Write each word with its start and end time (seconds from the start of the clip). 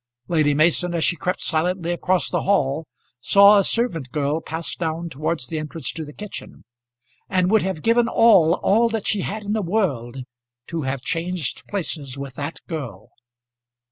Lady 0.27 0.55
Mason, 0.55 0.95
as 0.95 1.03
she 1.03 1.15
crept 1.15 1.41
silently 1.41 1.91
across 1.91 2.27
the 2.31 2.41
hall, 2.41 2.87
saw 3.19 3.59
a 3.59 3.63
servant 3.63 4.09
girl 4.09 4.41
pass 4.41 4.73
down 4.75 5.09
towards 5.09 5.45
the 5.45 5.59
entrance 5.59 5.91
to 5.91 6.03
the 6.03 6.11
kitchen, 6.11 6.63
and 7.29 7.51
would 7.51 7.61
have 7.61 7.83
given 7.83 8.07
all, 8.07 8.55
all 8.63 8.89
that 8.89 9.05
she 9.05 9.21
had 9.21 9.43
in 9.43 9.53
the 9.53 9.61
world, 9.61 10.23
to 10.65 10.81
have 10.81 11.01
changed 11.03 11.67
places 11.67 12.17
with 12.17 12.33
that 12.33 12.57
girl. 12.67 13.11